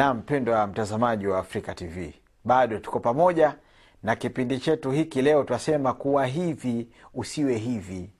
na 0.00 0.14
mpendo 0.14 0.52
wa 0.52 0.66
mtazamaji 0.66 1.26
wa 1.26 1.38
afrika 1.38 1.74
tv 1.74 2.14
bado 2.44 2.78
tuko 2.78 3.00
pamoja 3.00 3.54
na 4.02 4.16
kipindi 4.16 4.58
chetu 4.58 4.90
hiki 4.90 5.22
leo 5.22 5.44
twasema 5.44 5.92
kuwa 5.92 6.26
hivi 6.26 6.88
usiwe 7.14 7.56
hivi. 7.56 8.10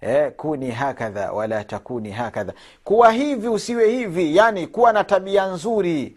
Eh, 0.00 0.32
kuni 0.36 0.70
hakadha 0.70 1.32
wala 1.32 1.64
takuni 1.64 2.10
hakadha. 2.10 2.52
Kuwa 2.84 3.12
hivi 3.12 3.48
usiwe 3.48 3.90
hivi 3.90 4.36
yani 4.36 4.66
kuwa 4.66 4.92
na 4.92 5.04
tabia 5.04 5.46
nzuri 5.46 6.16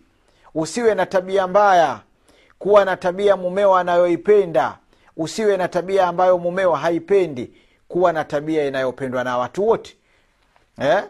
usiwe 0.55 0.95
na 0.95 1.05
tabia 1.05 1.47
mbaya 1.47 1.99
kuwa 2.59 2.85
na 2.85 2.97
tabia 2.97 3.35
mumeo 3.37 3.75
anayoipenda 3.75 4.77
usiwe 5.17 5.57
na 5.57 5.67
tabia 5.67 6.07
ambayo 6.07 6.37
mumeo 6.37 6.73
haipendi 6.73 7.53
kuwa 7.87 8.13
na 8.13 8.23
tabia 8.23 8.65
inayopendwa 8.67 9.23
na 9.23 9.37
watu 9.37 9.67
wote. 9.67 9.97
Eh? 10.81 11.03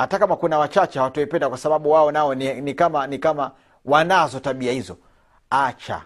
Hata 0.00 0.18
kama 0.18 0.36
kuna 0.36 0.58
wachache 0.58 0.98
hawatoipenda 0.98 1.48
kwa 1.48 1.58
sababu 1.58 1.90
wao 1.90 2.12
nao 2.12 2.34
ni, 2.34 2.60
ni 2.60 2.74
kama 2.74 3.06
ni 3.06 3.18
kama 3.18 3.52
wanazo 3.84 4.40
tabia 4.40 4.72
hizo. 4.72 4.96
Acha 5.50 6.02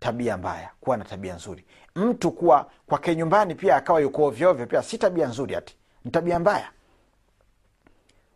tabia 0.00 0.36
mbaya 0.36 0.70
kuwa 0.80 0.96
na 0.96 1.04
tabia 1.04 1.34
nzuri. 1.34 1.64
Mtu 1.96 2.30
kuwa 2.30 2.70
kwake 2.86 3.16
nyumbani 3.16 3.54
pia 3.54 3.76
akawa 3.76 4.00
yuko 4.00 4.24
ovyoovyo 4.24 4.66
pia 4.66 4.82
si 4.82 4.98
tabia 4.98 5.26
nzuri 5.26 5.56
ati. 5.56 5.76
Ni 6.04 6.10
tabia 6.10 6.38
mbaya. 6.38 6.68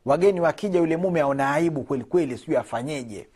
Wageni 0.04 0.40
wakija 0.40 0.78
yule 0.78 0.96
mume 0.96 1.20
aona 1.20 1.50
aibu 1.52 1.82
kwelikweli 1.84 2.38
sijui 2.38 2.56
afanyeje. 2.56 3.28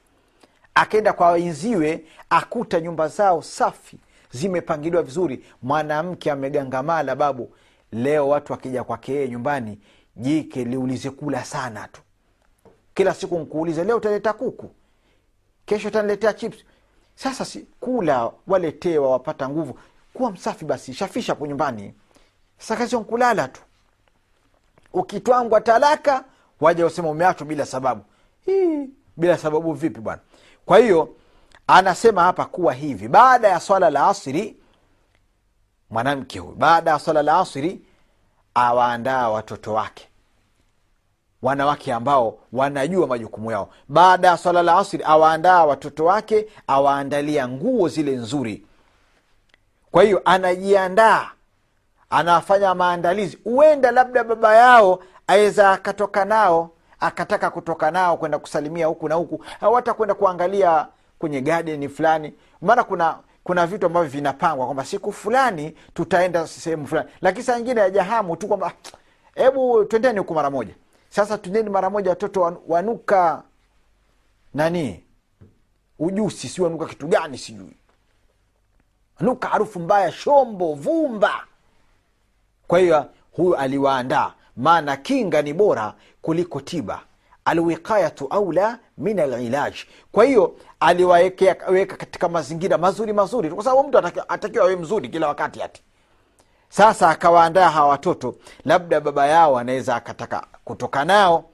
Akenda 0.74 1.12
kwa 1.12 1.30
wenziwe 1.30 2.04
akuta 2.30 2.80
nyumba 2.80 3.08
zao 3.08 3.42
safi 3.42 3.98
zimepangiliwa 4.30 5.02
vizuri. 5.02 5.44
Mwanamke 5.62 6.30
amegangamala 6.30 7.16
babu. 7.16 7.54
Leo 7.92 8.28
watu 8.28 8.52
wakija 8.52 8.84
kwake 8.84 9.12
yeye 9.12 9.28
nyumbani 9.28 9.78
jike 10.16 10.64
liulize 10.64 11.10
kula 11.10 11.44
sana 11.44 11.88
tu. 11.88 12.00
Kila 12.94 13.14
siku 13.14 13.38
nkuulize 13.38 13.84
leo 13.84 13.96
utaleta 13.96 14.32
kuku? 14.32 14.70
Kesho 15.66 15.88
utaniletea 15.88 16.32
chips? 16.32 16.56
Sasa 17.14 17.44
si 17.44 17.66
kula 17.80 18.32
waletewa 18.46 19.10
wapata 19.10 19.48
nguvu. 19.48 19.78
Kuwa 20.14 20.30
msafi 20.30 20.64
basi 20.64 20.94
shafisha 20.94 21.34
po 21.34 21.46
nyumbani. 21.46 21.94
Sasa 22.58 22.98
nkulala 22.98 23.48
tu. 23.48 23.60
Ukitwangwa 24.92 25.60
talaka 25.60 26.24
waja 26.60 26.86
usema 26.86 27.10
umeachwa 27.10 27.46
bila 27.46 27.66
sababu. 27.66 28.04
Hii, 28.46 28.88
bila 29.16 29.38
sababu 29.38 29.72
vipi 29.72 30.00
bwana? 30.00 30.20
Kwa 30.66 30.78
hiyo 30.78 31.16
anasema 31.66 32.22
hapa 32.22 32.44
kuwa 32.44 32.72
hivi. 32.72 33.08
Baada 33.08 33.48
ya 33.48 33.60
swala 33.60 33.90
la 33.90 34.08
asri 34.08 34.56
mwanamke 35.90 36.38
huyu 36.38 36.54
baada 36.54 36.90
ya 36.90 36.98
swala 36.98 37.22
la 37.22 37.38
asri 37.38 37.82
awaandaa 38.54 39.28
watoto 39.28 39.74
wake. 39.74 40.08
Wanawake 41.42 41.92
ambao 41.92 42.38
wanajua 42.52 43.06
majukumu 43.06 43.50
yao. 43.50 43.68
Baada 43.88 44.28
ya 44.28 44.36
swala 44.36 44.62
la 44.62 44.78
asri 44.78 45.02
awaandaa 45.04 45.64
watoto 45.64 46.04
wake 46.04 46.46
awaandalia 46.66 47.48
nguo 47.48 47.88
zile 47.88 48.12
nzuri. 48.12 48.66
Kwa 49.90 50.02
hiyo 50.02 50.22
anajiandaa 50.24 51.30
anafanya 52.10 52.74
maandalizi. 52.74 53.38
Huenda 53.44 53.90
labda 53.90 54.24
baba 54.24 54.56
yao 54.56 55.02
aweza 55.26 55.70
akatoka 55.72 56.24
nao 56.24 56.70
akataka 57.00 57.50
kutoka 57.50 57.90
nao 57.90 58.16
kwenda 58.16 58.38
kusalimia 58.38 58.86
huku 58.86 59.08
na 59.08 59.14
huku. 59.14 59.44
Au 59.60 59.74
hata 59.74 59.94
kwenda 59.94 60.14
kuangalia 60.14 60.86
kwenye 61.18 61.40
gadeni 61.40 61.88
fulani. 61.88 62.34
Maana 62.60 62.84
kuna 62.84 63.18
kuna 63.44 63.66
vitu 63.66 63.86
ambavyo 63.86 64.10
vinapangwa 64.10 64.64
kwamba 64.66 64.84
siku 64.84 65.12
fulani 65.12 65.76
tutaenda 65.94 66.46
sehemu 66.46 66.86
fulani. 66.86 67.08
Lakini 67.20 67.44
saa 67.44 67.58
ingine 67.58 67.80
ajahamu 67.80 68.36
tu 68.36 68.48
kwamba 68.48 68.72
hebu 69.34 69.84
twendeni 69.84 70.18
huku 70.18 70.34
mara 70.34 70.50
moja. 70.50 70.74
Sasa 71.10 71.38
twendeni 71.38 71.70
mara 71.70 71.90
moja 71.90 72.10
watoto 72.10 72.60
wanuka 72.68 73.42
nani? 74.54 75.04
Ujusi 75.98 76.48
si 76.48 76.62
wanuka 76.62 76.86
kitu 76.86 77.06
gani 77.06 77.38
sijui. 77.38 77.76
Wanuka 79.20 79.48
harufu 79.48 79.80
mbaya 79.80 80.12
shombo 80.12 80.74
vumba. 80.74 81.44
Kwa 82.66 82.78
hiyo 82.78 83.06
huyu 83.32 83.56
aliwaandaa 83.56 84.34
maana 84.56 84.96
kinga 84.96 85.42
ni 85.42 85.52
bora 85.52 85.94
kuliko 86.22 86.60
tiba 86.60 87.02
alwiqayatu 87.44 88.26
aula 88.30 88.78
min 88.98 89.20
alilaj. 89.20 89.74
Kwa 90.12 90.24
hiyo 90.24 90.54
aliwaweka 90.80 91.96
katika 91.96 92.28
mazingira 92.28 92.78
mazuri 92.78 93.12
mazuri 93.12 93.50
kwa 93.50 93.64
sababu 93.64 93.88
mtu 93.88 93.98
atakiwa 94.28 94.64
awe 94.64 94.76
mzuri 94.76 95.08
kila 95.08 95.28
wakati 95.28 95.62
ati. 95.62 95.82
Sasa 96.68 97.08
akawaandaa 97.10 97.68
hawa 97.70 97.88
watoto 97.88 98.34
labda 98.64 99.00
baba 99.00 99.26
yao 99.26 99.58
anaweza 99.58 99.96
akataka 99.96 100.46
kutoka 100.64 101.04
nao 101.04 101.44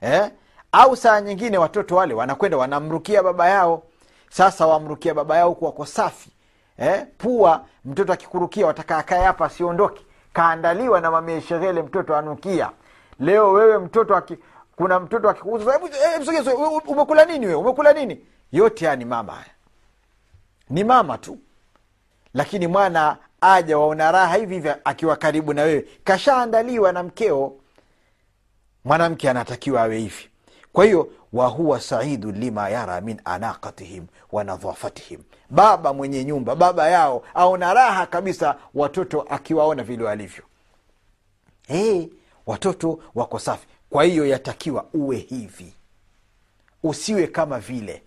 eh? 0.00 0.30
au 0.72 0.96
saa 0.96 1.20
nyingine 1.20 1.58
watoto 1.58 1.96
wale 1.96 2.14
wanakwenda 2.14 2.56
wanamrukia 2.56 3.22
baba 3.22 3.48
yao. 3.48 3.82
Sasa 4.30 4.66
wamrukia 4.66 5.14
baba 5.14 5.36
yao 5.36 5.48
huku 5.48 5.64
wako 5.64 5.86
safi 5.86 6.30
eh? 6.78 7.06
pua 7.18 7.64
mtoto 7.84 8.12
akikurukia 8.12 8.66
wataka 8.66 8.98
akae 8.98 9.24
hapa 9.24 9.44
asiondoke. 9.44 10.02
Kaandaliwa 10.32 11.00
na 11.00 11.10
mamie 11.10 11.40
sheghele 11.40 11.82
mtoto 11.82 12.16
anukia. 12.16 12.70
Leo 13.20 13.52
wewe 13.52 13.78
mtoto 13.78 14.16
aki, 14.16 14.36
kuna 14.76 15.00
mtoto 15.00 15.30
akikuuza 15.30 15.80
umekula 16.86 17.24
nini 17.24 17.46
wewe? 17.46 17.58
Umekula 17.60 17.92
nini? 17.92 18.26
Yote 18.52 18.84
haya 18.84 18.96
ni 18.96 19.04
mama 19.04 19.32
haya. 19.32 19.50
Ni 20.70 20.84
mama 20.84 21.18
tu. 21.18 21.38
Lakini 22.34 22.66
mwana 22.66 23.16
aja 23.40 23.78
waona 23.78 24.12
raha 24.12 24.36
hivi 24.36 24.54
hivi 24.54 24.68
akiwa 24.84 25.16
karibu 25.16 25.52
na 25.54 25.62
wewe. 25.62 25.84
Kashaandaliwa 26.04 26.92
na 26.92 27.02
mkeo. 27.02 27.52
Mwanamke 28.84 29.30
anatakiwa 29.30 29.82
awe 29.82 29.98
hivi. 29.98 30.28
Kwa 30.72 30.84
hiyo 30.84 31.08
wahuwa 31.32 31.80
saidu 31.80 32.32
lima 32.32 32.68
yara 32.68 33.00
min 33.00 33.20
anaqatihim 33.24 34.06
wa 34.32 34.44
nadhafatihim. 34.44 35.20
Baba 35.50 35.92
mwenye 35.92 36.24
nyumba 36.24 36.56
baba 36.56 36.88
yao 36.88 37.22
aona 37.34 37.74
raha 37.74 38.06
kabisa 38.06 38.56
watoto 38.74 39.20
akiwaona 39.22 39.82
vile 39.82 40.04
walivyo. 40.04 40.44
Hey, 41.68 42.06
watoto 42.46 42.98
wako 43.14 43.38
safi 43.38 43.66
kwa 43.96 44.04
hiyo 44.04 44.26
yatakiwa 44.26 44.84
uwe 44.94 45.16
hivi. 45.16 45.72
Usiwe 46.82 47.26
kama 47.26 47.58
vile. 47.58 48.02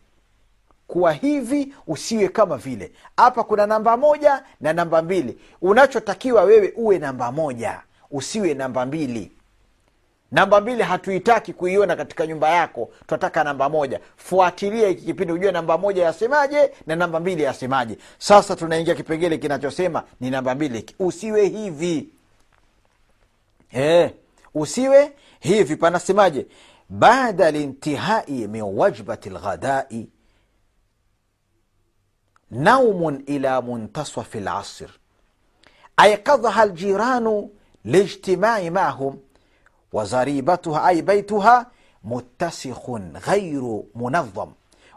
Kuwa 0.88 1.14
hivi 1.14 1.74
usiwe 1.88 2.28
kama 2.28 2.58
vile. 2.58 2.92
Hapa 3.18 3.44
kuna 3.44 3.68
namba 3.68 3.98
moja 3.98 4.44
na 4.62 4.74
namba 4.74 5.02
mbili. 5.02 5.38
Unachotakiwa 5.62 6.44
wewe 6.44 6.74
uwe 6.76 7.00
namba 7.00 7.32
moja. 7.32 7.82
Usiwe 8.12 8.54
namba 8.54 8.86
mbili. 8.86 9.32
Namba 10.32 10.62
mbili 10.62 10.84
hatuitaki 10.84 11.54
kuiona 11.54 11.96
katika 11.96 12.28
nyumba 12.28 12.50
yako. 12.50 12.90
Tunataka 13.08 13.44
namba 13.44 13.70
moja. 13.70 14.00
Fuatilia 14.18 14.88
hiki 14.88 15.06
kipindi 15.06 15.34
ujue 15.34 15.52
namba 15.52 15.78
moja 15.78 16.04
yasemaje 16.04 16.72
na 16.88 16.96
namba 16.96 17.20
mbili 17.20 17.44
yasemaje. 17.44 17.98
Sasa 18.18 18.56
tunaingia 18.56 18.96
kipengele 18.96 19.38
kinachosema 19.38 20.04
ni 20.20 20.30
namba 20.30 20.56
mbili. 20.56 20.86
Usiwe 21.00 21.48
hivi. 21.48 22.10
E, 23.74 24.12
usiwe 24.54 25.16
hivi 25.40 25.76
panasemaje 25.76 26.48
baada 26.90 27.52
lintihai 27.52 28.48
min 28.48 28.62
wajbati 28.62 29.30
lghadai 29.30 30.10
naumun 32.52 33.24
ila 33.28 33.62
muntasafi 33.62 34.40
lasr 34.40 34.90
aikadhaha 35.98 36.66
ljiranu 36.66 37.50
lijtimai 37.86 38.70
mahum 38.70 39.18
وزريبتها 39.94 40.88
أي 40.88 41.02
بيتها 41.02 41.68
متسخ 42.04 42.90
غير 43.28 43.84
منظم 43.96 44.52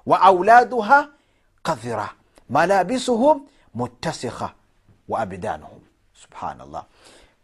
وأولادها 0.07 1.09
قذرة 1.65 2.11
ملابسهم 2.51 3.47
متسخة 3.75 4.55
وأبدانهم 5.09 5.81
سبحان 6.23 6.61
الله 6.61 6.83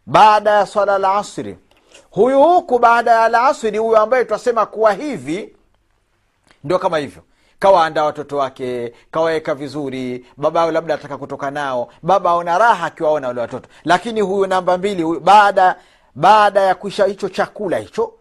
بعد 0.07 0.63
صلاة 0.67 0.95
العصر 0.95 1.55
huyu 2.11 2.43
huku 2.43 2.79
baada 2.79 3.11
ya 3.11 3.23
alasiri 3.23 3.77
huyu 3.77 3.97
ambaye 3.97 4.25
twasema 4.25 4.65
kuwa 4.65 4.93
hivi 4.93 5.55
ndio 6.63 6.79
kama 6.79 6.97
hivyo. 6.97 7.23
Kawaandaa 7.59 8.03
watoto 8.03 8.37
wake 8.37 8.93
kawaweka 9.11 9.55
vizuri 9.55 10.25
baba 10.37 10.71
labda 10.71 10.93
ataka 10.93 11.17
kutoka 11.17 11.51
nao 11.51 11.89
baba 12.01 12.29
aona 12.29 12.57
raha 12.57 12.85
akiwaona 12.85 13.27
wale 13.27 13.41
watoto. 13.41 13.69
Lakini 13.83 14.21
huyu 14.21 14.47
namba 14.47 14.77
mbili 14.77 15.03
huyu 15.03 15.19
baada 15.19 15.75
baada 16.15 16.61
ya 16.61 16.75
kuisha 16.75 17.05
hicho 17.05 17.29
chakula 17.29 17.77
hicho 17.77 18.13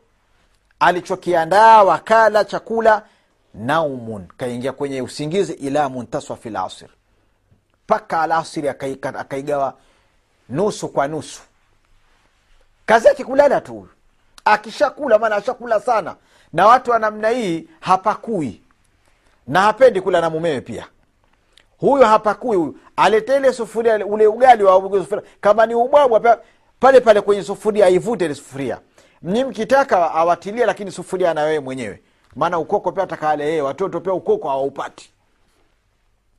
alichokiandaa 0.81 1.82
wakala 1.82 2.44
chakula 2.44 3.02
naumun 3.54 4.26
kaingia 4.37 4.72
kwenye 4.72 5.02
usingizi 5.02 5.52
ila 5.52 5.88
muntaswafi 5.88 6.50
lasir 6.50 6.88
mpaka 7.84 8.22
alasiri 8.22 8.69
akaigawa 8.69 9.75
nusu 10.48 10.88
kwa 10.88 11.08
nusu 11.08 11.43
kazi 12.88 13.06
yake 13.08 13.25
kulala 13.25 13.61
tu 13.61 13.73
huyu. 13.73 13.88
Akishakula 14.44 15.19
maana 15.19 15.37
ashakula 15.37 15.81
sana. 15.81 16.17
Na 16.52 16.67
watu 16.67 16.90
wa 16.90 16.99
namna 16.99 17.29
hii 17.29 17.69
hapakui. 17.81 18.62
Na 19.46 19.61
hapendi 19.61 20.00
kula 20.00 20.20
na 20.20 20.31
mumewe 20.31 20.61
pia. 20.61 20.87
Huyo 21.79 22.06
hapakui 22.06 22.56
huyu. 22.56 22.79
Alete 22.96 23.37
ile 23.37 23.52
sufuria 23.52 24.06
ule 24.06 24.26
ugali 24.26 24.64
wa 24.64 24.81
sufuria. 24.82 25.23
Kama 25.40 25.67
ni 25.67 25.75
ubwabwa 25.75 26.40
pale 26.81 27.00
pale 27.00 27.20
kwenye 27.20 27.43
sufuria 27.43 27.87
aivute 27.87 28.25
ile 28.25 28.35
sufuria. 28.35 28.79
Ni 29.23 29.44
mkitaka 29.44 30.14
awatilie 30.14 30.67
lakini 30.67 30.91
sufuria 30.91 31.34
na 31.34 31.61
mwenyewe. 31.61 32.02
Maana 32.37 32.58
ukoko 32.58 32.93
pia 32.93 33.02
atakaale 33.02 33.44
yeye 33.46 33.62
watoto 33.62 34.00
pia 34.00 34.12
ukoko 34.12 34.49
hawaupati. 34.49 35.11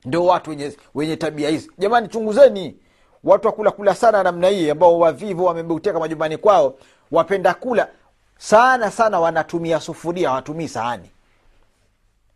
Ndio 0.05 0.25
watu 0.25 0.49
wenye, 0.49 0.77
wenye 0.95 1.15
tabia 1.15 1.49
hizi. 1.49 1.71
Jamani 1.77 2.07
chunguzeni 2.07 2.75
watu 3.23 3.47
wakula 3.47 3.71
kula 3.71 3.95
sana 3.95 4.23
namna 4.23 4.47
hii 4.47 4.69
ambao 4.69 4.99
wavivu 4.99 5.45
wamebuteka 5.45 5.99
majumbani 5.99 6.37
kwao 6.37 6.75
wapenda 7.11 7.53
kula. 7.53 7.87
Sana 8.37 8.91
sana 8.91 9.19
wanatumia 9.19 9.79
sufuria 9.79 10.29
hawatumii 10.29 10.67
sahani. 10.67 11.09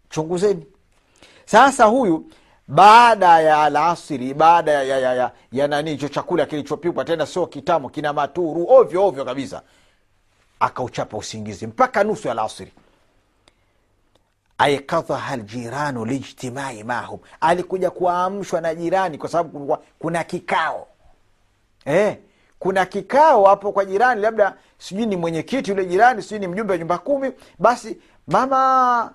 Chunguzeni. 0.09 0.65
Sasa 1.45 1.85
huyu 1.85 2.25
baada 2.67 3.39
ya 3.41 3.63
alasiri 3.63 4.33
baada 4.33 4.71
ya, 4.71 4.83
ya, 4.83 4.99
ya, 4.99 5.13
ya, 5.15 5.31
ya 5.51 5.67
nani 5.67 5.91
hicho 5.91 6.09
chakula 6.09 6.45
kilichopikwa 6.45 7.05
tena 7.05 7.25
sio 7.25 7.47
kitamo 7.47 7.89
kina 7.89 8.13
maturu 8.13 8.65
ovyo 8.69 9.05
ovyo 9.05 9.25
kabisa 9.25 9.61
akauchapa 10.59 11.17
usingizi 11.17 11.67
mpaka 11.67 12.03
nusu 12.03 12.27
ya 12.27 12.31
alasiri 12.31 12.71
aikadhaha 14.63 15.35
ljiranu 15.37 16.05
lijtimai 16.05 16.83
mahum 16.83 17.19
alikuja 17.41 17.91
kuamshwa 17.91 18.61
na 18.61 18.75
jirani 18.75 19.17
kwa 19.17 19.29
sababu 19.29 19.77
kuna 19.99 20.23
kikao. 20.23 20.87
Eh, 21.85 22.17
kuna 22.59 22.85
kikao 22.85 23.45
hapo 23.45 23.71
kwa 23.71 23.85
jirani 23.85 24.21
labda 24.21 24.55
sijui 24.77 25.05
ni 25.05 25.15
mwenyekiti 25.17 25.71
yule 25.71 25.85
jirani 25.85 26.21
sijui 26.21 26.39
ni 26.39 26.47
mjumbe 26.47 26.73
wa 26.73 26.77
nyumba 26.79 26.97
kumi. 26.97 27.31
Basi 27.59 27.97
mama 28.27 29.13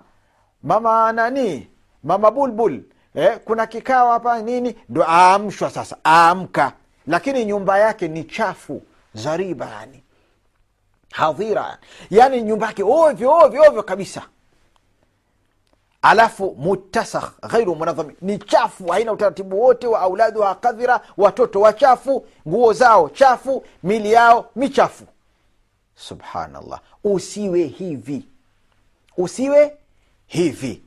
mama 0.63 1.13
nani? 1.13 1.69
Mama 2.05 2.31
bulbul. 2.31 2.81
Eh, 3.15 3.39
kuna 3.45 3.67
kikao 3.67 4.11
hapa 4.13 4.43
nini? 4.43 4.77
Ndo 4.89 5.05
aamshwa 5.09 5.71
sasa 5.71 5.97
aamka. 6.07 6.73
Lakini 7.07 7.45
nyumba 7.45 7.79
yake 7.79 8.09
ni 8.09 8.25
chafu 8.25 8.83
zariba 9.15 9.67
yani. 9.71 10.03
Hadhira 11.13 11.79
yani. 12.11 12.43
Nyumba 12.43 12.67
yake 12.67 12.83
ovyo 12.83 13.33
ovyo 13.33 13.63
ovyo 13.63 13.83
kabisa 13.83 14.23
alafu 16.03 16.55
mutasakh 16.59 17.41
ghairu 17.51 17.75
munadhami 17.77 18.15
ni 18.23 18.39
chafu 18.39 18.87
haina 18.87 19.13
utaratibu 19.13 19.61
wote 19.63 19.87
wa 19.87 20.01
auladhuha 20.01 20.55
kadhira 20.55 21.01
watoto 21.17 21.61
wachafu 21.61 22.27
nguo 22.49 22.73
zao 22.73 23.09
chafu 23.09 23.65
mili 23.83 24.13
yao 24.13 24.51
michafu. 24.57 25.05
Subhanallah. 25.97 26.81
Usiwe 27.05 27.65
hivi. 27.65 28.25
Usiwe 29.17 29.77
hivi. 30.27 30.83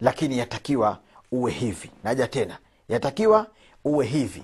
Lakini 0.00 0.38
yatakiwa 0.38 0.98
uwe 1.32 1.52
hivi. 1.52 1.90
Naja 2.04 2.28
tena. 2.28 2.58
Yatakiwa 2.88 3.46
uwe 3.84 4.06
hivi. 4.06 4.42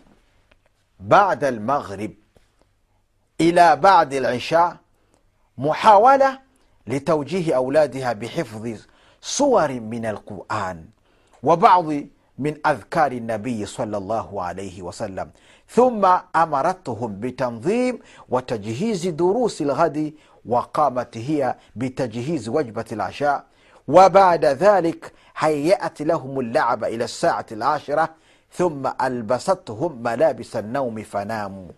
Bada 0.98 1.50
lmaghrib 1.50 2.12
ila 3.38 3.76
badi 3.76 4.20
lisha 4.20 4.78
muhawala 5.56 6.40
litaujihi 6.86 7.52
auladiha 7.52 8.14
bihifdhi 8.14 8.80
صور 9.22 9.72
من 9.72 10.06
القرآن 10.06 10.84
وبعض 11.42 11.84
من 12.38 12.66
أذكار 12.66 13.12
النبي 13.12 13.66
صلى 13.66 13.96
الله 13.96 14.42
عليه 14.42 14.82
وسلم. 14.82 15.30
ثم 15.68 16.06
أمرتهم 16.36 17.20
بتنظيم 17.20 17.98
وتجهيز 18.28 19.06
دروس 19.06 19.62
الغد 19.62 20.12
وقامت 20.46 21.16
هي 21.16 21.56
بتجهيز 21.76 22.48
وجبة 22.48 22.84
العشاء. 22.92 23.44
وبعد 23.88 24.44
ذلك 24.44 25.12
هيأت 25.38 26.02
لهم 26.02 26.40
اللعب 26.40 26.84
إلى 26.84 27.04
الساعة 27.04 27.46
العاشرة. 27.52 28.08
ثم 28.52 28.90
ألبستهم 29.02 30.02
ملابس 30.02 30.56
النوم 30.56 31.02
فناموا. 31.02 31.68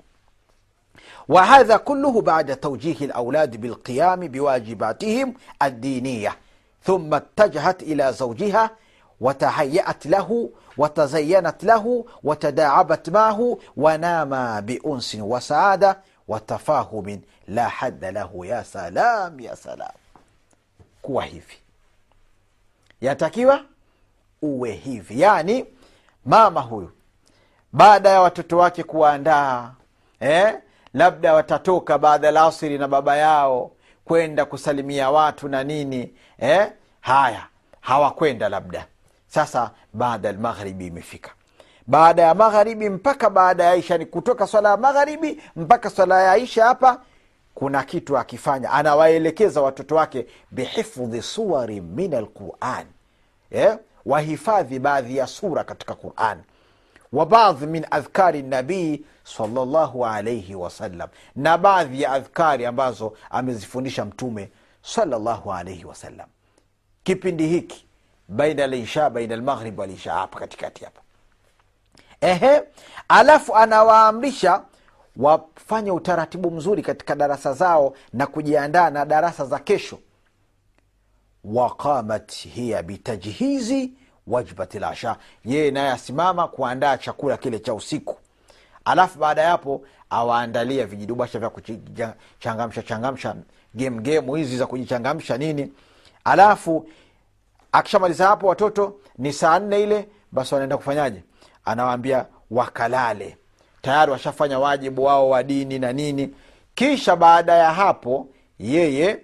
وهذا 1.29 1.76
كله 1.76 2.20
بعد 2.20 2.56
توجيه 2.56 3.05
الأولاد 3.05 3.56
بالقيام 3.56 4.20
بواجباتهم 4.20 5.35
الدينية. 5.62 6.37
thumma 6.86 7.20
tajahat 7.20 7.82
ila 7.82 8.12
zaujiha 8.12 8.70
watahayaat 9.20 10.04
lahu 10.04 10.56
watazayanat 10.76 11.62
lahu 11.62 12.10
watadaabat 12.22 13.08
mahu 13.08 13.62
wanama 13.76 14.62
biunsin 14.62 15.20
wa 15.20 15.40
saada 15.40 16.00
watafahumin 16.28 17.22
la 17.48 17.69
hadda 17.69 18.12
lahu 18.12 18.44
ya 18.44 18.64
salam 18.64 19.40
ya 19.40 19.56
salam 19.56 19.92
kuwa 21.02 21.25
hivi 21.25 21.56
yatakiwa 23.00 23.60
uwe 24.42 24.72
hivi 24.72 25.20
yani 25.20 25.66
mama 26.25 26.60
huyu 26.60 26.90
baada 27.72 28.08
ya 28.10 28.20
watoto 28.20 28.58
wake 28.58 28.82
kuwaandaa 28.82 29.70
eh? 30.20 30.58
labda 30.94 31.34
watatoka 31.34 31.98
baada 31.98 32.26
ya 32.26 32.32
lasiri 32.32 32.78
na 32.78 32.88
baba 32.88 33.16
yao 33.16 33.70
kwenda 34.04 34.44
kusalimia 34.44 35.10
watu 35.10 35.48
na 35.48 35.64
nini 35.64 36.14
eh? 36.38 36.72
haya 37.00 37.46
hawakwenda 37.80 38.48
labda. 38.48 38.86
Sasa 39.26 39.70
baada 39.92 40.28
ya 40.28 40.34
magharibi 40.34 40.86
imefika. 40.86 41.30
Baada 41.86 42.22
ya 42.22 42.34
magharibi 42.34 42.88
mpaka 42.90 43.30
baada 43.30 43.64
ya 43.64 43.74
isha 43.76 43.98
ni 43.98 44.06
kutoka 44.06 44.46
swala 44.46 44.68
ya 44.70 44.76
magharibi 44.76 45.42
mpaka 45.56 45.90
swala 45.90 46.22
ya 46.22 46.36
isha 46.36 46.64
hapa 46.64 47.00
kuna 47.54 47.82
kitu 47.82 48.18
akifanya. 48.18 48.70
Anawaelekeza 48.70 49.60
watoto 49.60 49.94
wake 49.94 50.26
bihifdhi 50.50 51.22
suwari 51.22 51.80
min 51.80 52.14
alquran. 52.14 52.86
Eh? 53.50 53.76
wahifadhi 54.06 54.78
baadhi 54.78 55.16
ya 55.16 55.26
sura 55.26 55.64
katika 55.64 55.94
quran 55.94 56.38
wa 57.14 57.26
baadhi 57.26 57.66
min 57.66 57.87
adhkari 57.90 58.43
nabii 58.43 59.05
salllahu 59.25 60.06
alaihi 60.06 60.55
wasallam 60.55 61.08
na 61.37 61.58
baadhi 61.58 62.02
ya 62.02 62.12
adhkari 62.12 62.66
ambazo 62.66 63.16
amezifundisha 63.31 64.05
mtume 64.05 64.50
salllahu 64.82 65.52
alaihi 65.52 65.84
wasallam 65.84 66.26
kipindi 67.05 67.46
hiki 67.46 67.87
baina 68.28 68.66
lisha 68.66 69.11
baina 69.11 69.37
lmaghrib 69.37 69.78
walisha 69.78 70.12
hapa 70.14 70.38
katikati 70.40 70.84
hapa. 70.84 71.00
Ehe 72.20 72.62
alafu 73.08 73.56
anawaamrisha 73.56 74.62
wafanye 75.16 75.90
utaratibu 75.90 76.50
mzuri 76.50 76.82
katika 76.82 77.14
darasa 77.14 77.52
zao 77.52 77.94
na 78.12 78.26
kujiandaa 78.26 78.90
na 78.90 79.05
darasa 79.05 79.44
za 79.46 79.58
kesho. 79.58 79.99
Waqamat 81.44 82.32
hiya 82.34 82.82
bitajhizi 82.82 83.93
wajbati 84.26 84.79
lasha 84.79 85.17
yeye 85.44 85.71
naye 85.71 85.91
asimama 85.91 86.49
kuandaa 86.49 86.97
chakula 86.97 87.37
kile 87.37 87.59
cha 87.59 87.75
usiku. 87.75 88.17
Alafu 88.85 89.19
baada 89.19 89.43
ya 89.43 89.49
hapo 89.50 89.82
awaandalia 90.11 90.87
vijidubasha 90.87 91.38
vya 91.38 91.50
kuchangamsha 91.50 92.82
changamsha 92.82 93.35
gemgemu 93.75 94.35
hizi 94.35 94.56
za 94.56 94.67
kujichangamsha 94.67 95.38
nini. 95.38 95.73
Alafu 96.25 96.88
akishamaliza 97.73 98.26
hapo 98.26 98.47
watoto 98.47 98.97
ni 99.19 99.32
saa 99.32 99.59
nne 99.59 99.83
ile 99.83 100.09
basi 100.33 100.54
wanaenda 100.54 100.76
kufanyaje? 100.76 101.23
Anawaambia 101.64 102.26
wakalale. 102.50 103.37
Tayari 103.83 104.12
washafanya 104.12 104.59
wajibu 104.59 105.04
wao 105.04 105.31
wa 105.31 105.43
dini 105.43 105.78
na 105.78 105.93
nini. 105.93 106.35
Kisha 106.75 107.16
baada 107.16 107.52
ya 107.54 107.73
hapo 107.73 108.28
yeye 108.59 109.21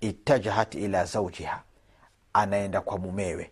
itajahat 0.00 0.74
ila 0.74 1.04
zaujiha 1.04 1.62
anaenda 2.32 2.80
kwa 2.80 2.98
mumewe 2.98 3.50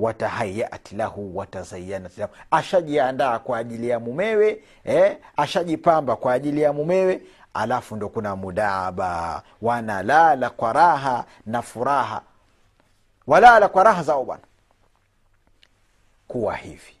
watahayat 0.00 0.92
lahu 0.92 1.36
watazayanat 1.36 2.18
lahu 2.18 2.32
ashajiandaa 2.50 3.38
kwa 3.38 3.58
ajili 3.58 3.88
ya 3.88 4.00
mumewe 4.00 4.64
eh, 4.84 5.16
ashajipamba 5.36 6.16
kwa 6.16 6.32
ajili 6.32 6.60
ya 6.62 6.72
mumewe. 6.72 7.22
Alafu 7.54 7.96
ndo 7.96 8.08
kuna 8.08 8.36
mudaba. 8.36 9.42
Wanalala 9.62 10.50
kwa 10.50 10.72
raha 10.72 11.24
na 11.46 11.62
furaha. 11.62 12.22
Walala 13.26 13.68
kwa 13.68 13.84
raha 13.84 14.02
zao 14.02 14.24
bwana. 14.24 14.42
Kuwa 16.28 16.56
hivi. 16.56 16.96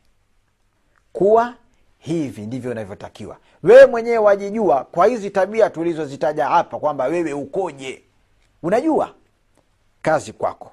Kuwa 1.12 1.54
hivi 1.98 2.46
ndivyo 2.46 2.70
unavyotakiwa 2.70 3.36
wewe 3.62 3.86
mwenyewe 3.86 4.18
wajijua 4.18 4.84
kwa 4.84 5.06
hizi 5.06 5.30
tabia 5.30 5.70
tulizozitaja 5.70 6.46
hapa 6.48 6.78
kwamba 6.78 7.04
wewe 7.04 7.32
ukoje. 7.32 8.02
Unajua 8.62 9.14
kazi 10.02 10.32
kwako. 10.32 10.72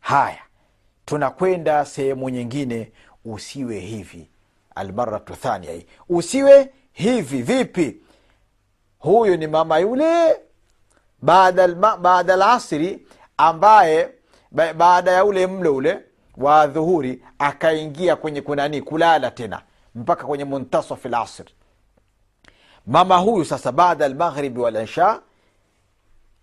Haya 0.00 0.38
tunakwenda 1.04 1.84
sehemu 1.84 2.28
nyingine 2.30 2.92
usiwe 3.24 3.78
hivi. 3.80 4.28
Almaratu 4.74 5.36
thania 5.36 5.72
hii 5.72 5.86
usiwe 6.08 6.72
hivi. 6.92 7.42
Vipi? 7.42 7.96
Huyu 8.98 9.36
ni 9.36 9.46
mama 9.46 9.78
yule 9.78 10.36
baada 11.22 12.36
lasri 12.36 13.06
ambaye 13.36 14.10
baada 14.76 15.10
ya 15.12 15.24
ule 15.24 15.46
mlo 15.46 15.76
ule 15.76 16.00
wa 16.36 16.66
dhuhuri 16.66 17.24
akaingia 17.38 18.16
kwenye 18.16 18.40
kunani 18.40 18.82
kulala 18.82 19.30
tena 19.30 19.62
mpaka 19.94 20.24
kwenye 20.24 20.44
muntasafi 20.44 21.08
lasri 21.08 21.50
mama 22.86 23.16
huyu 23.16 23.44
sasa 23.44 23.72
baada 23.72 24.08
lmaghribi 24.08 24.60
walisha 24.60 25.20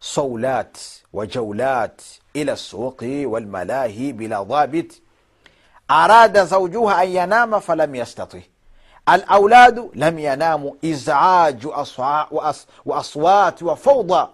صولات 0.02 0.78
وجولات 1.14 2.02
إلى 2.36 2.52
السوق 2.52 3.04
والملاهي 3.04 4.12
بلا 4.12 4.42
ضابط. 4.44 4.86
أراد 5.92 6.46
زوجها 6.46 7.04
أن 7.04 7.10
ينام 7.10 7.60
فلم 7.60 7.96
يستطع. 7.96 8.40
الأولاد 9.10 9.92
لم 9.96 10.20
يناموا 10.20 10.74
إزعاج 10.86 11.68
وأصوات 12.86 13.64
وفوضى 13.64 14.30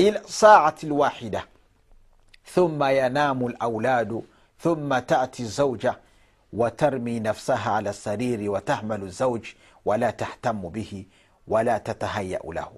إلى 0.00 0.18
الساعة 0.18 0.74
الواحدة. 0.84 1.44
ثم 2.46 2.84
ينام 2.84 3.46
الأولاد 3.46 4.22
ثم 4.60 4.98
تأتي 4.98 5.42
الزوجة 5.42 6.00
وترمي 6.52 7.20
نفسها 7.20 7.70
على 7.70 7.90
السرير 7.90 8.50
وتهمل 8.50 9.02
الزوج 9.02 9.52
ولا 9.84 10.10
تهتم 10.10 10.68
به 10.68 11.06
ولا 11.48 11.78
تتهيأ 11.78 12.40
له. 12.44 12.72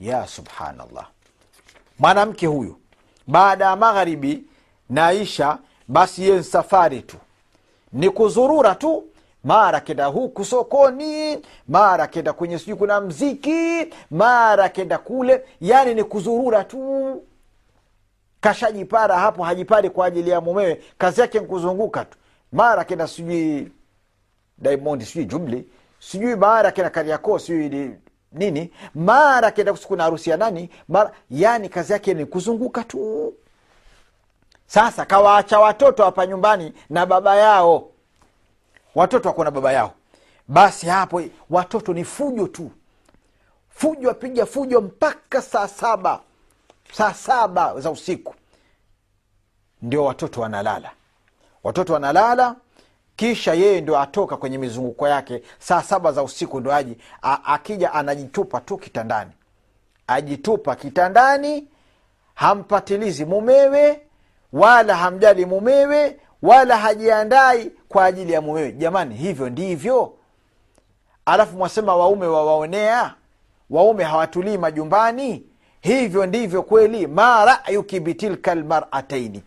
يا 0.00 0.26
سبحان 0.26 0.80
الله. 0.80 1.13
Mwanamke 1.98 2.46
huyu 2.46 2.76
baada 3.26 3.64
ya 3.64 3.76
magharibi 3.76 4.44
naisha 4.90 5.58
basi 5.88 6.22
yeye 6.28 6.42
safari 6.42 7.02
tu. 7.02 7.16
Ni 7.92 8.10
kuzurura 8.10 8.74
tu 8.74 9.04
mara 9.44 9.80
kenda 9.80 10.06
huku 10.06 10.44
sokoni 10.44 11.38
mara 11.68 12.06
kenda 12.06 12.32
kwenye 12.32 12.58
sijui 12.58 12.76
kuna 12.76 13.00
mziki 13.00 13.86
mara 14.10 14.68
kenda 14.68 14.98
kule. 14.98 15.44
Yani 15.60 15.94
ni 15.94 16.04
kuzurura 16.04 16.64
tu. 16.64 17.22
Kashajipara 18.40 19.18
hapo 19.18 19.42
hajipari 19.42 19.90
kwa 19.90 20.06
ajili 20.06 20.30
ya 20.30 20.40
mumewe. 20.40 20.82
Kazi 20.98 21.20
yake 21.20 21.40
nkuzunguka 21.40 22.04
tu. 22.04 22.18
Mara 22.52 22.84
kenda 22.84 23.06
sijui 23.08 23.72
diamond 24.58 25.02
sijui 25.02 25.24
jumli 25.24 25.68
sijui 26.00 26.36
mara 26.36 26.70
kenda 26.70 26.90
kariakoo 26.90 27.38
sijui 27.38 27.90
nini? 28.34 28.72
Mara 28.94 29.50
kenda 29.50 29.72
kuna 29.74 30.02
harusi 30.04 30.30
ya 30.30 30.36
nani? 30.36 30.70
Mara 30.88 31.12
yani 31.30 31.68
kazi 31.68 31.92
yake 31.92 32.14
ni 32.14 32.26
kuzunguka 32.26 32.84
tu. 32.84 33.34
Sasa 34.66 35.04
kawaacha 35.06 35.60
watoto 35.60 36.04
hapa 36.04 36.26
nyumbani 36.26 36.72
na 36.90 37.06
baba 37.06 37.36
yao. 37.36 37.90
Watoto 38.94 39.28
wako 39.28 39.44
na 39.44 39.50
baba 39.50 39.72
yao. 39.72 39.92
Basi 40.48 40.86
hapo 40.86 41.22
watoto 41.50 41.92
ni 41.92 42.04
fujo 42.04 42.46
tu. 42.46 42.70
Fujo 43.68 44.10
apiga 44.10 44.46
fujo 44.46 44.80
mpaka 44.80 45.42
saa 45.42 45.68
saba. 45.68 46.20
Saa 46.92 47.14
saba 47.14 47.80
za 47.80 47.90
usiku. 47.90 48.34
Ndio 49.82 50.04
watoto 50.04 50.40
wanalala. 50.40 50.90
Watoto 51.64 51.92
wanalala 51.92 52.56
kisha 53.16 53.54
yeye 53.54 53.80
ndio 53.80 53.98
atoka 54.00 54.36
kwenye 54.36 54.58
mizunguko 54.58 55.08
yake 55.08 55.42
saa 55.58 55.82
saba 55.82 56.12
za 56.12 56.22
usiku 56.22 56.60
ndo 56.60 56.72
aji 56.74 56.96
A, 57.22 57.38
akija 57.44 57.92
anajitupa 57.92 58.60
tu 58.60 58.78
kitandani. 58.78 59.30
Ajitupa 60.06 60.76
kitandani 60.76 61.68
hampatilizi 62.34 63.24
mumewe 63.24 64.00
wala 64.52 64.96
hamjali 64.96 65.46
mumewe 65.46 66.16
wala 66.42 66.76
hajiandai 66.76 67.70
kwa 67.88 68.04
ajili 68.04 68.32
ya 68.32 68.40
mumewe. 68.40 68.72
Jamani 68.72 69.14
hivyo 69.14 69.50
ndivyo. 69.50 70.12
Alafu 71.26 71.56
mwasema 71.56 71.96
waume 71.96 72.26
wawaonea 72.26 73.14
waume 73.70 74.04
hawatulii 74.04 74.56
majumbani. 74.58 75.46
Hivyo 75.80 76.26
ndivyo 76.26 76.62
kweli. 76.62 77.06
Ma 77.06 77.44
rayuki 77.44 78.00
bitilka 78.00 78.54
lmarataini 78.54 79.42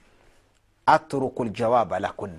atruku 0.86 1.46
ljawaba 1.46 2.00
lakun 2.00 2.32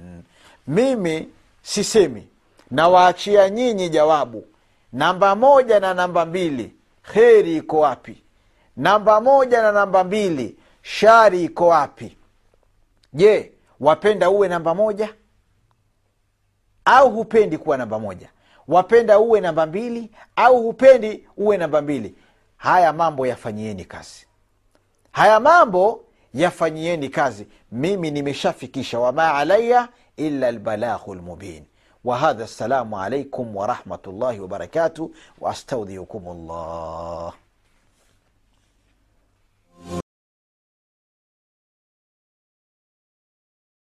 mimi 0.69 1.29
sisemi. 1.63 2.29
Nawaachia 2.71 3.51
nyinyi 3.51 3.89
jawabu. 3.89 4.45
Namba 4.93 5.35
moja 5.37 5.81
na 5.81 5.95
namba 5.95 6.27
mbili. 6.27 6.75
Kheri 7.03 7.57
iko 7.57 7.81
wapi? 7.81 8.23
Namba 8.77 9.21
moja 9.21 9.63
na 9.63 9.73
namba 9.73 10.05
mbili. 10.05 10.57
Shari 10.83 11.45
iko 11.45 11.67
wapi? 11.67 12.17
Je 13.13 13.53
wapenda 13.81 14.31
uwe 14.31 14.49
namba 14.49 14.75
moja? 14.75 15.15
Au 16.85 17.11
hupendi 17.11 17.59
kuwa 17.59 17.77
namba 17.77 17.99
moja? 17.99 18.29
Wapenda 18.69 19.19
uwe 19.19 19.41
namba 19.41 19.67
mbili? 19.67 20.11
Au 20.37 20.63
hupendi 20.63 21.29
uwe 21.37 21.57
namba 21.57 21.83
mbili? 21.83 22.15
Haya 22.57 22.93
mambo 22.93 23.27
yafanyieni 23.27 23.85
kazi. 23.85 24.27
Haya 25.13 25.41
mambo 25.41 26.05
yafanyieni 26.35 27.09
kazi. 27.09 27.47
Mimi 27.73 28.11
nimeshafikisha 28.11 28.99
wama 28.99 29.35
alaya 29.35 29.89
illa 30.19 30.53
lbalaghu 30.53 31.15
lmubin 31.15 31.65
وهذا 32.05 32.45
السلام 32.45 32.95
عليكم 32.95 33.57
ورحمة 33.57 34.05
الله 34.07 34.41
وبركاته 34.41 35.11
وأستودعكم 35.39 36.23
الله. 36.29 37.33